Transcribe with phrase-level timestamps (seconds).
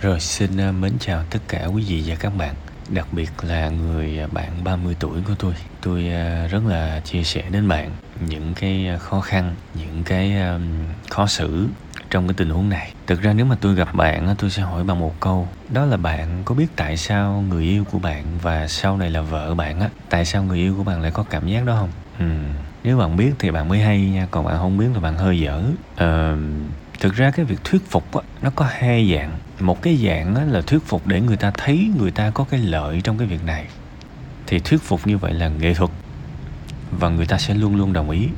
[0.00, 2.54] Rồi xin ờ, mến chào tất cả quý vị và các bạn
[2.88, 5.52] Đặc biệt là người ờ, bạn 30 tuổi của tôi.
[5.80, 7.90] Tôi ờ, rất là chia sẻ đến bạn
[8.26, 10.34] những cái khó khăn, những cái
[11.10, 11.66] khó xử
[12.10, 12.92] trong cái tình huống này.
[13.06, 15.48] Thực ra nếu mà tôi gặp bạn tôi sẽ hỏi bằng một câu.
[15.68, 19.20] Đó là bạn có biết tại sao người yêu của bạn và sau này là
[19.20, 21.90] vợ bạn á tại sao người yêu của bạn lại có cảm giác đó không?
[22.18, 22.24] Ừ.
[22.84, 25.40] nếu bạn biết thì bạn mới hay nha còn bạn không biết là bạn hơi
[25.40, 25.62] dở.
[25.96, 26.36] Ờ,
[27.00, 29.32] thực ra cái việc thuyết phục á, nó có hai dạng.
[29.60, 32.60] Một cái dạng á, là thuyết phục để người ta thấy người ta có cái
[32.60, 33.66] lợi trong cái việc này.
[34.46, 35.90] Thì thuyết phục như vậy là nghệ thuật
[36.90, 38.28] và người ta sẽ luôn luôn đồng ý.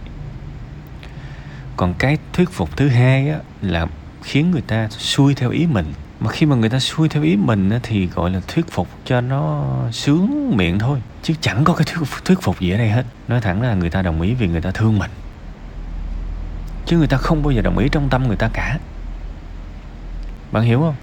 [1.76, 3.86] Còn cái thuyết phục thứ hai á, là
[4.22, 5.92] khiến người ta xuôi theo ý mình.
[6.20, 8.88] Mà khi mà người ta xuôi theo ý mình á, thì gọi là thuyết phục
[9.04, 12.88] cho nó sướng miệng thôi chứ chẳng có cái thuyết, thuyết phục gì ở đây
[12.88, 13.04] hết.
[13.28, 15.10] Nói thẳng là người ta đồng ý vì người ta thương mình
[16.86, 18.78] chứ người ta không bao giờ đồng ý trong tâm người ta cả.
[20.52, 20.94] Bạn hiểu không?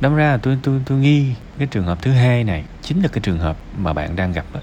[0.00, 3.08] Đâm ra là tôi tôi tôi nghi cái trường hợp thứ hai này chính là
[3.08, 4.60] cái trường hợp mà bạn đang gặp đó.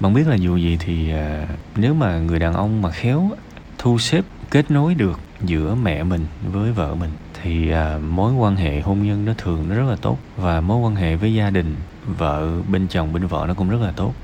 [0.00, 3.30] bạn biết là dù gì thì uh, nếu mà người đàn ông mà khéo
[3.78, 7.10] thu xếp kết nối được giữa mẹ mình với vợ mình
[7.42, 10.78] thì à, mối quan hệ hôn nhân nó thường nó rất là tốt và mối
[10.78, 14.14] quan hệ với gia đình vợ bên chồng bên vợ nó cũng rất là tốt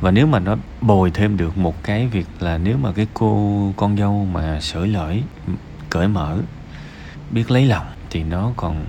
[0.00, 3.72] và nếu mà nó bồi thêm được một cái việc là nếu mà cái cô
[3.76, 5.22] con dâu mà sởi lởi
[5.90, 6.38] cởi mở,
[7.30, 8.84] biết lấy lòng thì nó còn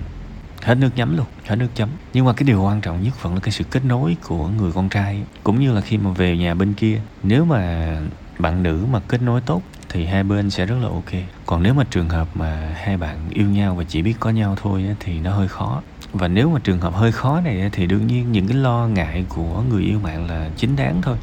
[0.62, 1.88] hết nước nhắm luôn, hết nước chấm.
[2.12, 4.72] Nhưng mà cái điều quan trọng nhất vẫn là cái sự kết nối của người
[4.72, 7.00] con trai, cũng như là khi mà về nhà bên kia.
[7.22, 7.96] Nếu mà
[8.38, 11.10] bạn nữ mà kết nối tốt thì hai bên sẽ rất là ok.
[11.46, 14.56] Còn nếu mà trường hợp mà hai bạn yêu nhau và chỉ biết có nhau
[14.62, 18.06] thôi thì nó hơi khó và nếu mà trường hợp hơi khó này thì đương
[18.06, 21.16] nhiên những cái lo ngại của người yêu bạn là chính đáng thôi.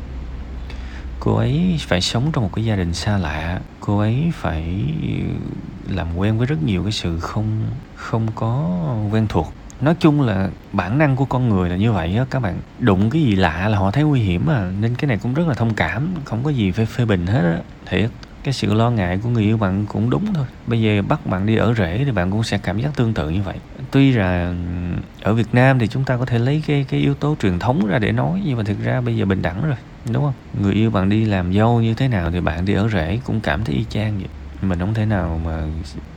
[1.19, 3.59] Cô ấy phải sống trong một cái gia đình xa lạ.
[3.79, 4.83] Cô ấy phải
[5.89, 7.61] làm quen với rất nhiều cái sự không
[7.95, 8.79] không có
[9.11, 9.53] quen thuộc.
[9.81, 12.59] Nói chung là bản năng của con người là như vậy á, các bạn.
[12.79, 15.47] Đụng cái gì lạ là họ thấy nguy hiểm à nên cái này cũng rất
[15.47, 16.13] là thông cảm.
[16.25, 17.57] Không có gì phải phê bình hết á.
[17.85, 18.09] Thiệt
[18.43, 20.45] cái sự lo ngại của người yêu bạn cũng đúng thôi.
[20.67, 23.29] Bây giờ bắt bạn đi ở rễ thì bạn cũng sẽ cảm giác tương tự
[23.29, 23.55] như vậy.
[23.91, 24.53] Tuy là
[25.21, 27.87] ở Việt Nam thì chúng ta có thể lấy cái cái yếu tố truyền thống
[27.87, 29.77] ra để nói, nhưng mà thực ra bây giờ bình đẳng rồi,
[30.13, 30.33] đúng không?
[30.61, 33.41] Người yêu bạn đi làm dâu như thế nào thì bạn đi ở rễ cũng
[33.41, 34.27] cảm thấy y chang vậy
[34.61, 35.63] mình không thể nào mà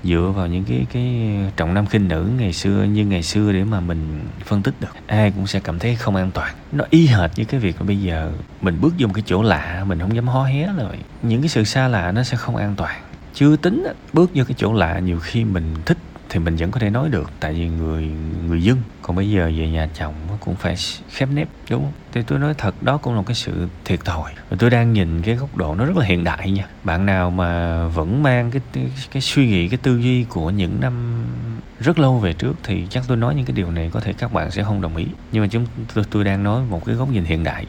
[0.04, 3.64] dựa vào những cái cái trọng nam khinh nữ ngày xưa như ngày xưa để
[3.64, 4.88] mà mình phân tích được.
[5.06, 6.54] Ai cũng sẽ cảm thấy không an toàn.
[6.72, 9.42] Nó y hệt như cái việc mà bây giờ mình bước vô một cái chỗ
[9.42, 12.56] lạ, mình không dám hó hé rồi những cái sự xa lạ nó sẽ không
[12.56, 13.02] an toàn.
[13.34, 15.98] Chưa tính bước vô cái chỗ lạ nhiều khi mình thích
[16.32, 17.30] thì mình vẫn có thể nói được.
[17.40, 18.10] Tại vì người
[18.46, 20.74] người dân còn bây giờ về nhà chồng cũng phải
[21.10, 21.92] khép nép đúng không?
[22.12, 24.32] Thì tôi nói thật đó cũng là cái sự thiệt thòi.
[24.50, 26.66] Và tôi đang nhìn cái góc độ nó rất là hiện đại nha.
[26.84, 30.80] Bạn nào mà vẫn mang cái cái, cái suy nghĩ cái tư duy của những
[30.80, 31.24] năm
[31.80, 34.32] rất lâu về trước thì chắc tôi nói những cái điều này có thể các
[34.32, 35.06] bạn sẽ không đồng ý.
[35.32, 37.66] Nhưng mà chúng tôi, tôi đang nói một cái góc nhìn hiện đại.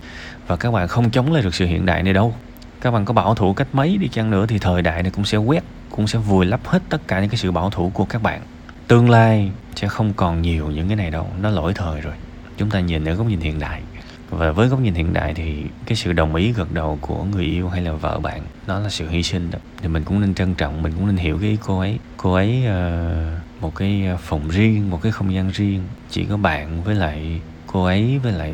[0.47, 2.35] Và các bạn không chống lại được sự hiện đại này đâu
[2.83, 5.25] các bạn có bảo thủ cách mấy đi chăng nữa thì thời đại này cũng
[5.25, 8.05] sẽ quét cũng sẽ vùi lấp hết tất cả những cái sự bảo thủ của
[8.05, 8.41] các bạn.
[8.87, 12.13] Tương lai sẽ không còn nhiều những cái này đâu nó lỗi thời rồi.
[12.57, 13.81] Chúng ta nhìn ở góc nhìn hiện đại.
[14.29, 17.43] Và với góc nhìn hiện đại thì cái sự đồng ý gật đầu của người
[17.45, 19.59] yêu hay là vợ bạn đó là sự hy sinh đó.
[19.81, 21.99] Thì mình cũng nên trân trọng mình cũng nên hiểu cái ý cô ấy.
[22.17, 25.83] Cô ấy uh, một cái phòng riêng một cái không gian riêng.
[26.09, 28.53] Chỉ có bạn với lại cô ấy với lại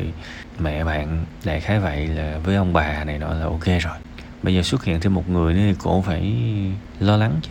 [0.58, 1.24] mẹ bạn.
[1.44, 3.96] Đại khái vậy là với ông bà này nọ là ok rồi
[4.42, 6.34] bây giờ xuất hiện thêm một người nữa thì cổ phải
[7.00, 7.50] lo lắng chứ.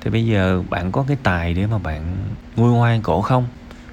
[0.00, 2.16] Thì bây giờ bạn có cái tài để mà bạn
[2.56, 3.46] nguôi ngoan cổ không?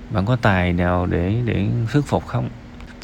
[0.09, 2.49] Bạn có tài nào để để thuyết phục không?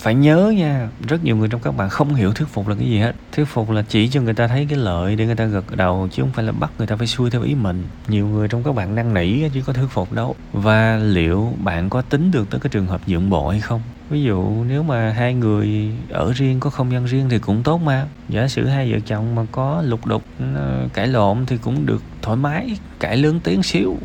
[0.01, 2.87] Phải nhớ nha, rất nhiều người trong các bạn không hiểu thuyết phục là cái
[2.87, 3.15] gì hết.
[3.31, 6.07] Thuyết phục là chỉ cho người ta thấy cái lợi để người ta gật đầu,
[6.11, 7.83] chứ không phải là bắt người ta phải xuôi theo ý mình.
[8.07, 10.35] Nhiều người trong các bạn năn nỉ chứ có thuyết phục đâu.
[10.53, 13.81] Và liệu bạn có tính được tới cái trường hợp dưỡng bộ hay không?
[14.09, 17.77] Ví dụ, nếu mà hai người ở riêng, có không gian riêng thì cũng tốt
[17.77, 18.05] mà.
[18.29, 20.23] Giả sử hai vợ chồng mà có lục đục
[20.55, 23.95] ờ, cãi lộn thì cũng được thoải mái, cãi lớn tiếng xíu.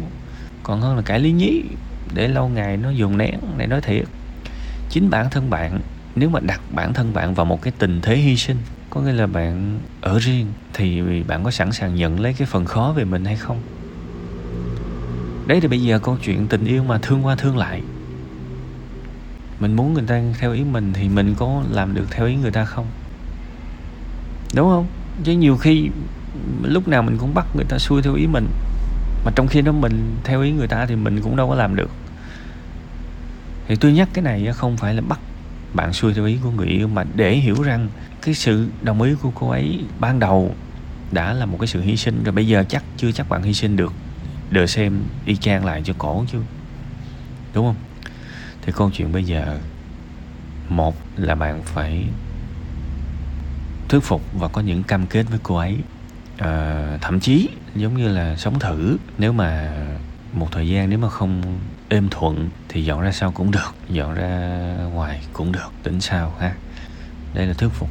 [0.63, 1.63] Còn hơn là cãi lý nhí,
[2.15, 4.05] để lâu ngày nó dùng nén này nói thiệt
[4.91, 5.81] chính bản thân bạn.
[6.17, 8.57] Nếu mà đặt bản thân bạn vào một cái tình thế hy sinh,
[8.91, 12.65] có nghĩa là bạn ở riêng, thì bạn có sẵn sàng nhận lấy cái phần
[12.65, 13.61] khó về mình hay không?
[15.47, 17.83] Đấy thì bây giờ câu chuyện tình yêu mà thương qua thương lại.
[19.61, 22.51] Mình muốn người ta theo ý mình thì mình có làm được theo ý người
[22.51, 22.87] ta không?
[24.55, 24.87] Đúng không?
[25.25, 25.89] Chứ nhiều khi
[26.63, 28.47] lúc nào mình cũng bắt người ta xuôi theo ý mình,
[29.25, 31.77] mà trong khi đó mình theo ý người ta thì mình cũng đâu có làm
[31.77, 31.91] được
[33.69, 35.21] thì tôi nhắc cái này không phải là bắt
[35.75, 37.89] bạn xuôi theo ý của người yêu mà để hiểu rằng
[38.23, 40.55] cái sự đồng ý của cô ấy ban đầu
[41.13, 43.55] đã là một cái sự hy sinh rồi bây giờ chắc chưa chắc bạn hy
[43.55, 43.93] sinh được.
[44.51, 46.39] Đợi xem y chang lại cho cổ chứ.
[47.55, 47.77] Đúng không?
[48.63, 49.59] Thì câu chuyện bây giờ
[50.69, 52.05] một là bạn phải
[53.89, 55.77] thuyết phục và có những cam kết với cô ấy.
[56.39, 59.73] À, thậm chí giống như là sống thử nếu mà
[60.33, 61.43] một thời gian nếu mà không
[61.89, 64.29] êm thuận thì dọn ra sau cũng được dọn ra
[64.93, 66.55] ngoài cũng được tính sao ha?
[67.35, 67.89] Đây là thuyết phục.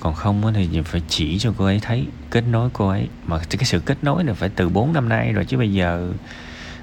[0.00, 3.08] Còn không thì phải chỉ cho cô ấy thấy kết nối cô ấy.
[3.26, 6.12] Mà cái sự kết nối là phải từ 4 năm nay rồi chứ bây giờ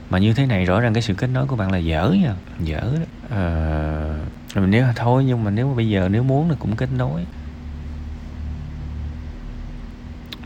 [0.10, 2.36] mà như thế này rõ ràng cái sự kết nối của bạn là dở nha
[2.60, 3.06] dở đó.
[3.38, 7.26] À, nếu thôi nhưng mà nếu mà bây giờ nếu muốn thì cũng kết nối.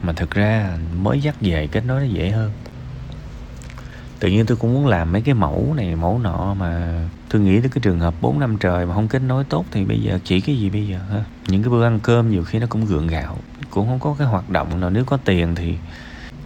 [0.01, 2.51] Mà thực ra mới dắt về kết nối nó dễ hơn
[4.19, 7.59] tự nhiên tôi cũng muốn làm mấy cái mẫu này, mẫu nọ mà tôi nghĩ
[7.59, 10.19] tới cái trường hợp 4 năm trời mà không kết nối tốt thì bây giờ
[10.23, 11.23] chỉ cái gì bây giờ ha?
[11.47, 13.37] Những cái bữa ăn cơm nhiều khi nó cũng gượng gạo,
[13.69, 14.89] cũng không có cái hoạt động nào.
[14.89, 15.75] Nếu có tiền thì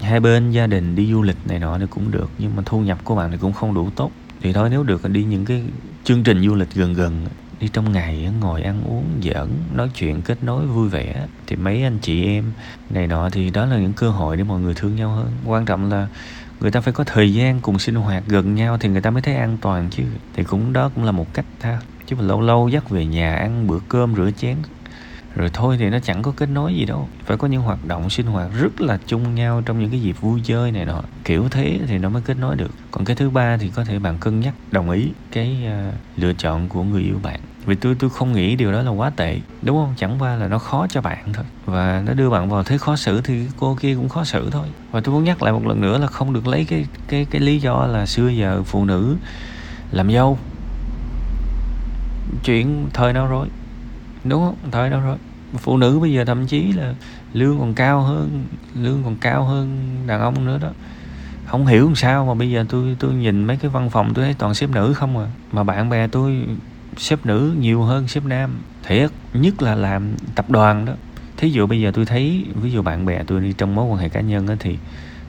[0.02, 2.80] hai bên gia đình đi du lịch này nọ thì cũng được, nhưng mà thu
[2.82, 4.12] nhập của bạn thì cũng không đủ tốt.
[4.42, 5.64] Thì thôi, nếu được đi những cái
[6.04, 7.26] chương trình du lịch gần gần,
[7.60, 11.28] đi trong ngày, ngồi ăn uống, giỡn, nói chuyện, kết nối, vui vẻ.
[11.48, 12.52] Thì mấy anh chị em
[12.90, 15.32] này nọ thì đó là những cơ hội để mọi người thương nhau hơn.
[15.46, 16.08] Quan trọng là
[16.60, 19.22] người ta phải có thời gian cùng sinh hoạt gần nhau thì người ta mới
[19.22, 20.04] thấy an toàn chứ.
[20.34, 23.36] Thì cũng đó cũng là một cách ha chứ mà lâu lâu dắt về nhà
[23.36, 24.56] ăn bữa cơm rửa chén
[25.36, 27.10] rồi thôi thì nó chẳng có kết nối gì đâu.
[27.26, 30.22] Phải có những hoạt động sinh hoạt rất là chung nhau trong những cái dịp
[30.22, 31.02] vui chơi này nọ.
[31.24, 32.72] Kiểu thế thì nó mới kết nối được.
[32.92, 36.34] Còn cái thứ ba thì có thể bạn cân nhắc đồng ý cái uh, lựa
[36.34, 39.40] chọn của người yêu bạn vì tôi tôi không nghĩ điều đó là quá tệ,
[39.62, 39.94] đúng không?
[39.98, 41.46] Chẳng qua là nó khó cho bạn thôi.
[41.66, 44.68] Và nó đưa bạn vào thế khó xử thì cô kia cũng khó xử thôi.
[44.92, 47.42] Và tôi muốn nhắc lại một lần nữa là không được lấy cái cái cái
[47.42, 49.18] lý do là xưa giờ phụ nữ
[49.92, 50.38] làm dâu.
[52.44, 53.48] Chuyện thời nào rồi?
[54.24, 54.72] Đúng không?
[54.72, 55.18] Thời nào rồi?
[55.58, 56.94] Phụ nữ bây giờ thậm chí là
[57.34, 58.46] lương còn cao hơn,
[58.76, 60.70] lương còn cao hơn đàn ông nữa đó.
[61.46, 64.26] Không hiểu làm sao mà bây giờ tôi tôi nhìn mấy cái văn phòng tôi
[64.26, 65.28] thấy toàn xếp nữ không à.
[65.52, 66.46] Mà bạn bè tôi
[66.98, 68.60] sếp nữ nhiều hơn sếp nam.
[68.84, 70.94] Thiệt nhất là làm tập đoàn đó.
[71.38, 73.98] Thí dụ bây giờ tôi thấy ví dụ bạn bè tôi đi trong mối quan
[73.98, 74.78] hệ cá nhân á thì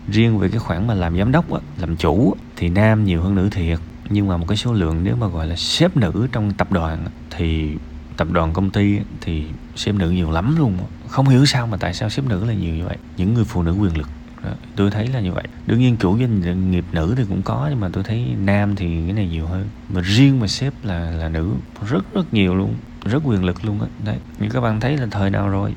[0.09, 3.23] riêng về cái khoản mà làm giám đốc á, làm chủ á, thì nam nhiều
[3.23, 3.79] hơn nữ thiệt.
[4.09, 7.05] Nhưng mà một cái số lượng nếu mà gọi là sếp nữ trong tập đoàn
[7.31, 7.77] thì
[8.17, 9.45] tập đoàn công ty thì
[9.77, 10.79] sếp nữ nhiều lắm luôn.
[11.09, 12.97] Không hiểu sao mà tại sao sếp nữ là nhiều như vậy.
[13.17, 14.09] Những người phụ nữ quyền lực
[14.45, 15.45] đó, tôi thấy là như vậy.
[15.67, 19.03] Đương nhiên chủ doanh nghiệp nữ thì cũng có nhưng mà tôi thấy nam thì
[19.07, 19.69] cái này nhiều hơn.
[19.89, 21.53] Mà riêng mà sếp là là nữ
[21.89, 23.87] rất rất nhiều luôn rất quyền lực luôn á.
[24.05, 25.75] Đấy như các bạn thấy là thời nào rồi?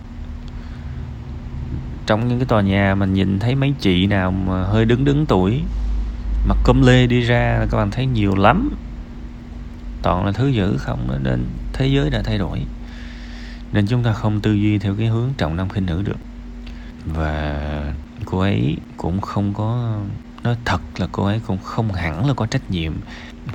[2.06, 5.26] Trong những cái tòa nhà mình nhìn thấy mấy chị nào mà hơi đứng đứng
[5.26, 5.62] tuổi
[6.48, 8.70] mặc cơm lê đi ra các bạn thấy nhiều lắm.
[10.02, 12.60] Toàn là thứ dữ không nên thế giới đã thay đổi.
[13.74, 16.18] Nên chúng ta không tư duy theo cái hướng trọng nam khinh nữ được.
[17.06, 17.94] Và
[18.26, 19.98] cô ấy cũng không có,
[20.44, 22.94] nói thật là cô ấy cũng không hẳn là có trách nhiệm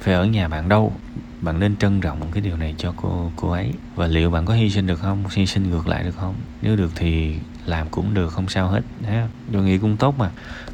[0.01, 0.93] phải ở nhà bạn đâu.
[1.41, 3.73] Bạn nên trân trọng cái điều này cho cô cô ấy.
[3.95, 5.25] Và liệu bạn có hy sinh được không?
[5.31, 6.35] Hy sinh ngược lại được không?
[6.63, 7.37] Nếu được thì
[7.67, 9.29] làm cũng được, không sao hết, ha.
[9.53, 10.31] Tôi nghĩ cũng tốt mà.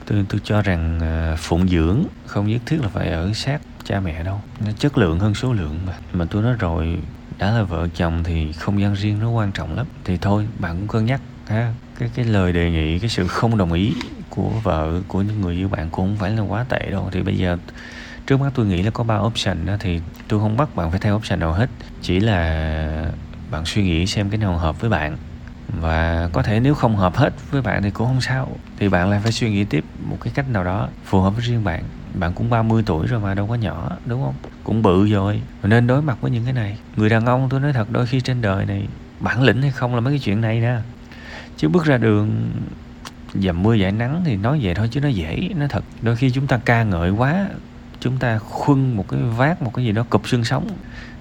[0.06, 4.00] Tôi tôi cho rằng ờ, phụng dưỡng không nhất thiết là phải ở sát cha
[4.00, 4.40] mẹ đâu.
[4.64, 5.92] Nó chất lượng hơn số lượng mà.
[6.12, 6.98] Mà tôi nói rồi,
[7.38, 9.86] đã là vợ chồng thì không gian riêng nó quan trọng lắm.
[10.04, 11.66] Thì thôi, bạn cũng cân nhắc cái
[11.98, 13.94] cái cái lời đề nghị, cái sự không đồng ý
[14.30, 17.08] của vợ, của những người yêu bạn cũng không phải là quá tệ đâu.
[17.12, 17.58] Thì bây giờ
[18.26, 21.00] trước mắt tôi nghĩ là có ba option đó, thì tôi không bắt bạn phải
[21.00, 21.70] theo option nào hết.
[22.02, 23.10] Chỉ là
[23.50, 25.16] bạn suy nghĩ xem cái nào hợp với bạn.
[25.80, 28.48] Và có thể nếu không hợp hết với bạn thì cũng không sao.
[28.78, 31.44] Thì bạn lại phải suy nghĩ tiếp một cái cách nào đó phù hợp với
[31.44, 31.84] riêng bạn.
[32.14, 34.34] Bạn cũng 30 tuổi rồi mà, đâu có nhỏ, đúng không?
[34.64, 35.40] Cũng bự rồi.
[35.62, 36.78] Nên đối mặt với những cái này.
[36.96, 38.86] Người đàn ông, tôi nói thật, đôi khi trên đời này,
[39.20, 40.76] bản lĩnh hay không là mấy cái chuyện này nè
[41.64, 42.50] chứ bước ra đường,
[43.34, 45.84] dầm mưa giải nắng thì nói vậy thôi chứ nó dễ, nó thật.
[46.02, 47.46] Đôi khi chúng ta ca ngợi quá,
[48.00, 50.68] chúng ta khuân một cái vác một cái gì đó cụp xương sống.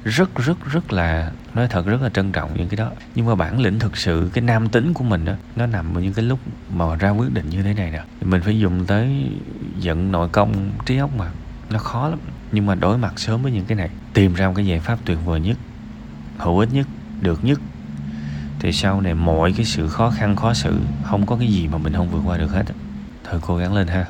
[0.03, 2.91] Rất rất rất là, nói thật, rất là trân trọng những cái đó.
[3.15, 6.01] Nhưng mà bản lĩnh thực sự, cái nam tính của mình đó nó nằm ở
[6.01, 6.39] những cái lúc
[6.73, 8.03] mà ra quyết định như thế này nè.
[8.21, 9.29] Mình phải dùng tới
[9.79, 11.31] giận nội công, trí óc mà.
[11.69, 12.19] Nó khó lắm.
[12.51, 14.99] Nhưng mà đối mặt sớm với những cái này, tìm ra một cái giải pháp
[15.05, 15.57] tuyệt vời nhất,
[16.37, 16.87] hữu ích nhất,
[17.21, 17.59] được nhất
[18.63, 21.77] thì sau này mọi cái sự khó khăn khó xử, không có cái gì mà
[21.77, 22.63] mình không vượt qua được hết.
[23.23, 24.01] Thôi cố gắng lên ha.